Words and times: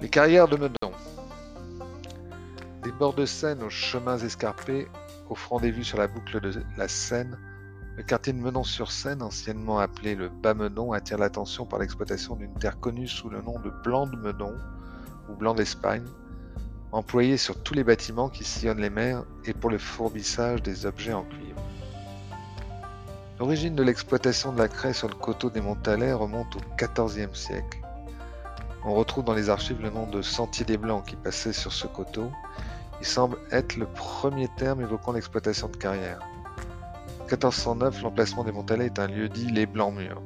Les 0.00 0.08
carrières 0.08 0.46
de 0.46 0.56
Meudon. 0.56 0.92
Des 2.84 2.92
bords 2.92 3.14
de 3.14 3.26
Seine 3.26 3.64
aux 3.64 3.70
chemins 3.70 4.16
escarpés, 4.16 4.86
offrant 5.28 5.58
des 5.58 5.72
vues 5.72 5.82
sur 5.82 5.98
la 5.98 6.06
boucle 6.06 6.40
de 6.40 6.62
la 6.76 6.86
Seine, 6.86 7.36
le 7.96 8.04
quartier 8.04 8.32
de 8.32 8.38
Meudon-sur-Seine, 8.38 9.22
anciennement 9.22 9.80
appelé 9.80 10.14
le 10.14 10.28
Bas-Meudon, 10.28 10.92
attire 10.92 11.18
l'attention 11.18 11.66
par 11.66 11.80
l'exploitation 11.80 12.36
d'une 12.36 12.54
terre 12.54 12.78
connue 12.78 13.08
sous 13.08 13.28
le 13.28 13.42
nom 13.42 13.58
de 13.58 13.70
blanc 13.70 14.06
de 14.06 14.14
Meudon 14.14 14.54
ou 15.28 15.34
blanc 15.34 15.54
d'Espagne, 15.54 16.04
employée 16.92 17.36
sur 17.36 17.60
tous 17.60 17.74
les 17.74 17.82
bâtiments 17.82 18.28
qui 18.28 18.44
sillonnent 18.44 18.80
les 18.80 18.90
mers 18.90 19.24
et 19.46 19.52
pour 19.52 19.68
le 19.68 19.78
fourbissage 19.78 20.62
des 20.62 20.86
objets 20.86 21.12
en 21.12 21.24
cuivre. 21.24 21.60
L'origine 23.40 23.74
de 23.74 23.82
l'exploitation 23.82 24.52
de 24.52 24.58
la 24.58 24.68
craie 24.68 24.92
sur 24.92 25.08
le 25.08 25.14
coteau 25.14 25.50
des 25.50 25.60
Montalais 25.60 26.12
remonte 26.12 26.54
au 26.54 26.60
XIVe 26.76 27.34
siècle. 27.34 27.80
On 28.84 28.94
retrouve 28.94 29.24
dans 29.24 29.34
les 29.34 29.50
archives 29.50 29.80
le 29.82 29.90
nom 29.90 30.06
de 30.06 30.22
Sentier 30.22 30.64
des 30.64 30.78
Blancs 30.78 31.04
qui 31.04 31.16
passait 31.16 31.52
sur 31.52 31.72
ce 31.72 31.86
coteau. 31.88 32.30
Il 33.00 33.06
semble 33.06 33.36
être 33.50 33.76
le 33.76 33.86
premier 33.86 34.48
terme 34.56 34.80
évoquant 34.80 35.12
l'exploitation 35.12 35.68
de 35.68 35.76
carrière. 35.76 36.20
En 37.20 37.24
1409, 37.24 38.02
l'emplacement 38.02 38.44
des 38.44 38.52
Montalais 38.52 38.86
est 38.86 38.98
un 38.98 39.08
lieu 39.08 39.28
dit 39.28 39.50
les 39.50 39.66
Blancs 39.66 39.94
Murs. 39.94 40.22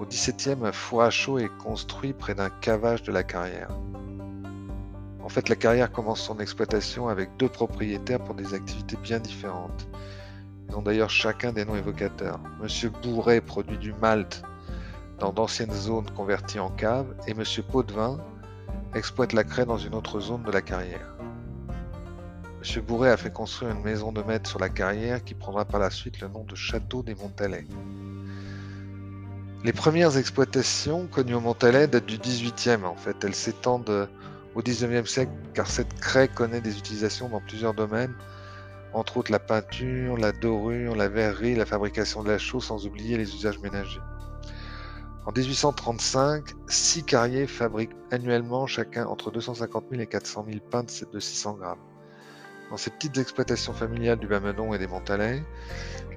Au 0.00 0.04
XVIIe, 0.04 0.56
un 0.64 0.72
four 0.72 1.02
à 1.02 1.10
chaud 1.10 1.38
est 1.38 1.50
construit 1.58 2.12
près 2.12 2.34
d'un 2.34 2.50
cavage 2.50 3.02
de 3.02 3.12
la 3.12 3.22
carrière. 3.22 3.68
En 5.22 5.28
fait, 5.28 5.48
la 5.48 5.56
carrière 5.56 5.92
commence 5.92 6.20
son 6.20 6.40
exploitation 6.40 7.08
avec 7.08 7.36
deux 7.36 7.48
propriétaires 7.48 8.20
pour 8.20 8.34
des 8.34 8.52
activités 8.52 8.96
bien 8.96 9.20
différentes. 9.20 9.86
Ils 10.68 10.74
ont 10.74 10.82
d'ailleurs 10.82 11.10
chacun 11.10 11.52
des 11.52 11.64
noms 11.64 11.76
évocateurs. 11.76 12.40
Monsieur 12.60 12.90
Bourret 13.02 13.40
produit 13.40 13.78
du 13.78 13.92
malt 13.92 14.42
dans 15.20 15.32
d'anciennes 15.32 15.72
zones 15.72 16.10
converties 16.10 16.58
en 16.58 16.70
caves 16.70 17.14
et 17.28 17.34
Monsieur 17.34 17.62
Potvin 17.62 18.18
exploite 18.94 19.32
la 19.32 19.44
craie 19.44 19.66
dans 19.66 19.78
une 19.78 19.94
autre 19.94 20.18
zone 20.18 20.42
de 20.42 20.50
la 20.50 20.62
carrière. 20.62 21.14
Monsieur 22.58 22.80
Bourret 22.80 23.10
a 23.10 23.16
fait 23.16 23.32
construire 23.32 23.70
une 23.70 23.82
maison 23.82 24.12
de 24.12 24.22
maître 24.22 24.48
sur 24.48 24.58
la 24.58 24.68
carrière 24.68 25.22
qui 25.22 25.34
prendra 25.34 25.64
par 25.64 25.78
la 25.78 25.90
suite 25.90 26.20
le 26.20 26.28
nom 26.28 26.44
de 26.44 26.54
Château 26.54 27.02
des 27.02 27.14
Montalais. 27.14 27.66
Les 29.62 29.72
premières 29.72 30.16
exploitations 30.16 31.06
connues 31.06 31.34
au 31.34 31.40
Montalais 31.40 31.86
datent 31.86 32.06
du 32.06 32.18
18e 32.18 32.84
en 32.84 32.96
fait. 32.96 33.22
Elles 33.22 33.34
s'étendent 33.34 34.08
au 34.54 34.62
19e 34.62 35.06
siècle 35.06 35.32
car 35.54 35.68
cette 35.68 35.94
craie 36.00 36.28
connaît 36.28 36.60
des 36.60 36.76
utilisations 36.78 37.28
dans 37.28 37.40
plusieurs 37.40 37.74
domaines 37.74 38.14
entre 38.92 39.18
autres 39.18 39.30
la 39.30 39.38
peinture, 39.38 40.16
la 40.16 40.32
dorure, 40.32 40.96
la 40.96 41.08
verrerie, 41.08 41.54
la 41.54 41.66
fabrication 41.66 42.22
de 42.22 42.30
la 42.30 42.38
chaux, 42.38 42.60
sans 42.60 42.86
oublier 42.86 43.16
les 43.16 43.34
usages 43.34 43.58
ménagers. 43.60 44.00
En 45.26 45.32
1835, 45.32 46.54
six 46.66 47.02
carriers 47.02 47.46
fabriquent 47.46 47.94
annuellement 48.10 48.66
chacun 48.66 49.06
entre 49.06 49.30
250 49.30 49.84
000 49.90 50.02
et 50.02 50.06
400 50.06 50.46
000 50.48 50.60
pains 50.70 50.82
de 50.82 51.20
600 51.20 51.54
grammes. 51.54 51.78
Dans 52.70 52.78
ces 52.78 52.90
petites 52.90 53.18
exploitations 53.18 53.74
familiales 53.74 54.18
du 54.18 54.28
Bas-Meudon 54.28 54.72
et 54.72 54.78
des 54.78 54.86
Montalais, 54.86 55.44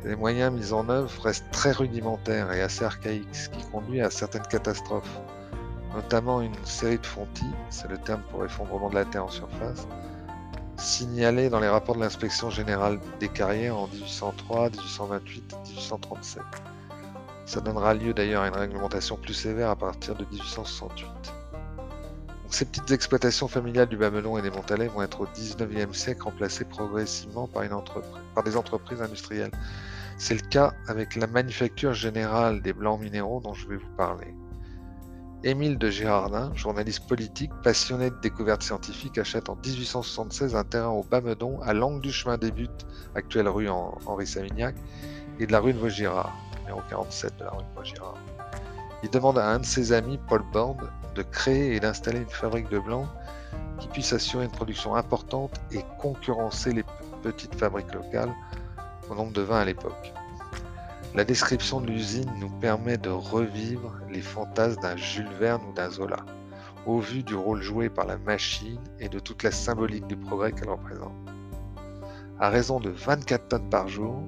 les 0.05 0.15
moyens 0.15 0.53
mis 0.53 0.71
en 0.71 0.87
œuvre 0.87 1.11
restent 1.21 1.51
très 1.51 1.71
rudimentaires 1.71 2.51
et 2.53 2.61
assez 2.61 2.85
archaïques, 2.85 3.35
ce 3.35 3.49
qui 3.49 3.63
conduit 3.71 4.01
à 4.01 4.09
certaines 4.09 4.47
catastrophes, 4.47 5.19
notamment 5.93 6.41
une 6.41 6.55
série 6.63 6.99
de 6.99 7.05
fontis, 7.05 7.43
c'est 7.69 7.89
le 7.89 7.97
terme 7.97 8.21
pour 8.31 8.45
effondrement 8.45 8.89
de 8.89 8.95
la 8.95 9.05
terre 9.05 9.25
en 9.25 9.29
surface, 9.29 9.85
signalé 10.77 11.49
dans 11.49 11.59
les 11.59 11.67
rapports 11.67 11.95
de 11.95 12.01
l'inspection 12.01 12.49
générale 12.49 12.99
des 13.19 13.29
carrières 13.29 13.77
en 13.77 13.87
1803, 13.87 14.69
1828 14.69 15.57
1837. 15.67 16.41
Ça 17.45 17.59
donnera 17.59 17.93
lieu 17.93 18.13
d'ailleurs 18.13 18.43
à 18.43 18.47
une 18.47 18.55
réglementation 18.55 19.17
plus 19.17 19.33
sévère 19.33 19.69
à 19.69 19.75
partir 19.75 20.15
de 20.15 20.25
1868. 20.25 21.07
ces 22.49 22.65
petites 22.65 22.91
exploitations 22.91 23.47
familiales 23.47 23.89
du 23.89 23.97
Bas-Melon 23.97 24.37
et 24.37 24.41
des 24.41 24.51
Montalais 24.51 24.87
vont 24.87 25.01
être 25.01 25.21
au 25.21 25.25
19e 25.25 25.93
siècle 25.93 26.23
remplacées 26.23 26.65
progressivement 26.65 27.47
par, 27.47 27.63
des 28.43 28.55
entreprises 28.55 29.01
industrielles. 29.01 29.51
C'est 30.17 30.35
le 30.35 30.47
cas 30.47 30.73
avec 30.87 31.15
la 31.15 31.27
manufacture 31.27 31.93
générale 31.93 32.61
des 32.61 32.73
blancs 32.73 33.01
minéraux 33.01 33.41
dont 33.41 33.53
je 33.53 33.67
vais 33.67 33.77
vous 33.77 33.95
parler. 33.97 34.33
Émile 35.43 35.77
de 35.77 35.89
Girardin, 35.89 36.53
journaliste 36.55 37.05
politique 37.05 37.51
passionné 37.63 38.09
de 38.09 38.15
découvertes 38.21 38.63
scientifiques, 38.63 39.17
achète 39.17 39.49
en 39.49 39.57
1876 39.57 40.55
un 40.55 40.63
terrain 40.63 40.89
au 40.89 41.03
Bas-Meudon, 41.03 41.59
à 41.63 41.73
l'angle 41.73 41.99
du 41.99 42.13
chemin 42.13 42.37
des 42.37 42.51
buts, 42.51 42.69
actuelle 43.15 43.49
rue 43.49 43.67
Henri 43.67 44.25
Savignac, 44.25 44.75
et 45.39 45.47
de 45.47 45.51
la 45.51 45.59
rue 45.59 45.73
de 45.73 45.79
Vaugirard, 45.79 46.33
numéro 46.63 46.81
47 46.89 47.37
de 47.37 47.43
la 47.43 47.51
rue 47.51 47.63
de 47.63 47.75
Vaugirard. 47.75 48.17
Il 49.03 49.09
demande 49.09 49.37
à 49.37 49.47
un 49.49 49.59
de 49.59 49.65
ses 49.65 49.91
amis, 49.91 50.19
Paul 50.27 50.43
Bond, 50.51 50.77
de 51.13 51.21
créer 51.21 51.75
et 51.75 51.79
d'installer 51.79 52.19
une 52.19 52.29
fabrique 52.29 52.69
de 52.69 52.79
blanc 52.79 53.07
qui 53.79 53.87
puisse 53.89 54.13
assurer 54.13 54.45
une 54.45 54.51
production 54.51 54.95
importante 54.95 55.59
et 55.71 55.83
concurrencer 55.99 56.71
les 56.71 56.85
petites 57.21 57.55
fabriques 57.55 57.93
locales 57.93 58.33
au 59.09 59.15
nombre 59.15 59.33
de 59.33 59.41
20 59.41 59.59
à 59.59 59.65
l'époque. 59.65 60.13
La 61.15 61.25
description 61.25 61.81
de 61.81 61.87
l'usine 61.87 62.31
nous 62.39 62.49
permet 62.49 62.97
de 62.97 63.09
revivre 63.09 63.93
les 64.09 64.21
fantasmes 64.21 64.81
d'un 64.81 64.95
Jules 64.95 65.33
Verne 65.39 65.61
ou 65.69 65.73
d'un 65.73 65.89
Zola, 65.89 66.25
au 66.85 66.99
vu 66.99 67.23
du 67.23 67.35
rôle 67.35 67.61
joué 67.61 67.89
par 67.89 68.05
la 68.05 68.17
machine 68.17 68.79
et 68.99 69.09
de 69.09 69.19
toute 69.19 69.43
la 69.43 69.51
symbolique 69.51 70.07
du 70.07 70.17
progrès 70.17 70.53
qu'elle 70.53 70.69
représente. 70.69 71.13
À 72.39 72.49
raison 72.49 72.79
de 72.79 72.89
24 72.89 73.47
tonnes 73.47 73.69
par 73.69 73.87
jour, 73.87 74.25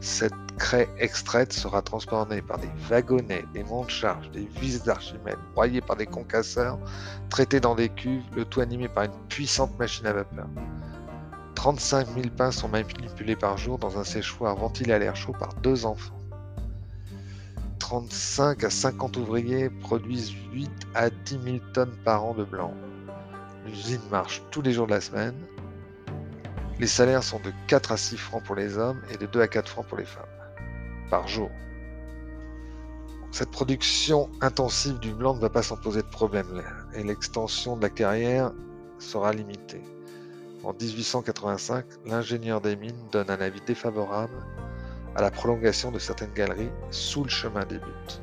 cette 0.00 0.34
craie 0.58 0.88
extraite 0.98 1.52
sera 1.52 1.82
transportée 1.82 2.42
par 2.42 2.58
des 2.58 2.70
wagonnets, 2.88 3.44
des 3.52 3.64
montes-charges, 3.64 4.30
des 4.30 4.48
vis 4.60 4.82
d'Archimède, 4.82 5.38
broyée 5.54 5.80
par 5.80 5.96
des 5.96 6.06
concasseurs, 6.06 6.78
traitée 7.30 7.60
dans 7.60 7.74
des 7.74 7.88
cuves, 7.88 8.22
le 8.34 8.44
tout 8.44 8.60
animé 8.60 8.88
par 8.88 9.04
une 9.04 9.26
puissante 9.28 9.78
machine 9.78 10.06
à 10.06 10.12
vapeur. 10.12 10.46
35 11.54 12.06
000 12.14 12.28
pains 12.36 12.52
sont 12.52 12.68
manipulés 12.68 13.34
par 13.34 13.58
jour 13.58 13.78
dans 13.78 13.98
un 13.98 14.04
séchoir 14.04 14.54
ventilé 14.56 14.92
à 14.92 14.98
l'air 14.98 15.16
chaud 15.16 15.34
par 15.38 15.54
deux 15.54 15.86
enfants. 15.86 16.14
35 17.80 18.64
à 18.64 18.70
50 18.70 19.16
ouvriers 19.16 19.70
produisent 19.70 20.34
8 20.52 20.70
à 20.94 21.10
10 21.10 21.38
000 21.42 21.56
tonnes 21.72 21.96
par 22.04 22.24
an 22.24 22.34
de 22.34 22.44
blanc. 22.44 22.74
L'usine 23.66 24.00
marche 24.10 24.42
tous 24.50 24.62
les 24.62 24.72
jours 24.72 24.86
de 24.86 24.92
la 24.92 25.00
semaine. 25.00 25.34
Les 26.78 26.86
salaires 26.86 27.24
sont 27.24 27.40
de 27.40 27.52
4 27.66 27.92
à 27.92 27.96
6 27.96 28.16
francs 28.16 28.44
pour 28.44 28.54
les 28.54 28.78
hommes 28.78 29.02
et 29.12 29.16
de 29.16 29.26
2 29.26 29.40
à 29.40 29.48
4 29.48 29.68
francs 29.68 29.86
pour 29.86 29.98
les 29.98 30.04
femmes 30.04 30.24
par 31.10 31.26
jour. 31.26 31.50
Cette 33.30 33.50
production 33.50 34.30
intensive 34.40 34.98
du 35.00 35.12
blanc 35.12 35.34
ne 35.34 35.40
va 35.40 35.50
pas 35.50 35.62
s'en 35.62 35.76
poser 35.76 36.02
de 36.02 36.08
problème 36.08 36.46
et 36.94 37.02
l'extension 37.02 37.76
de 37.76 37.82
la 37.82 37.90
carrière 37.90 38.52
sera 38.98 39.32
limitée. 39.32 39.82
En 40.64 40.72
1885, 40.72 41.84
l'ingénieur 42.06 42.60
des 42.60 42.76
mines 42.76 43.08
donne 43.12 43.30
un 43.30 43.40
avis 43.40 43.60
défavorable 43.66 44.44
à 45.14 45.22
la 45.22 45.30
prolongation 45.30 45.90
de 45.90 45.98
certaines 45.98 46.32
galeries 46.32 46.70
sous 46.90 47.24
le 47.24 47.30
chemin 47.30 47.64
des 47.64 47.78
buts. 47.78 48.20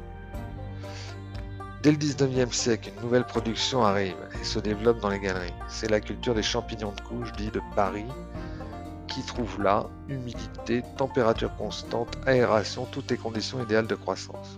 Dès 1.85 1.91
le 1.91 1.97
19e 1.97 2.51
siècle, 2.51 2.90
une 2.96 3.03
nouvelle 3.03 3.25
production 3.25 3.85
arrive 3.85 4.16
et 4.41 4.44
se 4.44 4.57
développe 4.57 5.00
dans 5.01 5.09
les 5.09 5.19
galeries. 5.19 5.53
C'est 5.68 5.88
la 5.88 6.00
culture 6.00 6.34
des 6.34 6.41
champignons 6.41 6.91
de 6.91 7.01
couche, 7.01 7.31
dit 7.34 7.51
de 7.51 7.62
Paris, 7.75 8.07
qui 9.07 9.22
trouve 9.22 9.62
là 9.62 9.85
humidité, 10.09 10.81
température 10.97 11.56
constante, 11.57 12.18
aération, 12.25 12.88
toutes 12.91 13.12
les 13.12 13.18
conditions 13.18 13.62
idéales 13.62 13.85
de 13.85 13.94
croissance. 13.94 14.57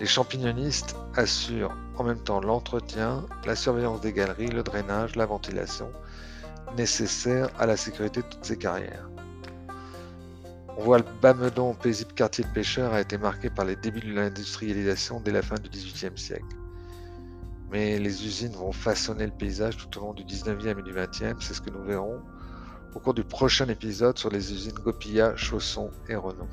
Les 0.00 0.06
champignonistes 0.06 0.96
assurent 1.14 1.76
en 1.96 2.02
même 2.02 2.18
temps 2.24 2.40
l'entretien, 2.40 3.24
la 3.46 3.54
surveillance 3.54 4.00
des 4.00 4.12
galeries, 4.12 4.48
le 4.48 4.64
drainage, 4.64 5.14
la 5.14 5.26
ventilation, 5.26 5.92
nécessaire 6.76 7.50
à 7.56 7.66
la 7.66 7.76
sécurité 7.76 8.22
de 8.22 8.26
toutes 8.26 8.44
ces 8.44 8.58
carrières. 8.58 9.08
On 10.76 10.82
voit 10.82 10.98
le 10.98 11.04
Bas-Meudon, 11.22 11.74
paisible 11.74 12.12
quartier 12.14 12.44
de 12.44 12.50
pêcheurs, 12.50 12.92
a 12.92 13.00
été 13.00 13.16
marqué 13.16 13.48
par 13.48 13.64
les 13.64 13.76
débuts 13.76 14.00
de 14.00 14.12
l'industrialisation 14.12 15.20
dès 15.20 15.30
la 15.30 15.42
fin 15.42 15.54
du 15.54 15.68
XVIIIe 15.70 16.16
siècle. 16.18 16.56
Mais 17.70 17.98
les 17.98 18.26
usines 18.26 18.52
vont 18.52 18.72
façonner 18.72 19.26
le 19.26 19.32
paysage 19.32 19.76
tout 19.76 19.98
au 19.98 20.00
long 20.00 20.14
du 20.14 20.24
XIXe 20.24 20.66
et 20.66 20.82
du 20.82 20.92
XXe, 20.92 21.44
c'est 21.44 21.54
ce 21.54 21.60
que 21.60 21.70
nous 21.70 21.84
verrons 21.84 22.20
au 22.94 23.00
cours 23.00 23.14
du 23.14 23.24
prochain 23.24 23.68
épisode 23.68 24.18
sur 24.18 24.30
les 24.30 24.52
usines 24.52 24.74
Gopilla, 24.74 25.34
Chausson 25.36 25.90
et 26.08 26.14
Renault. 26.14 26.48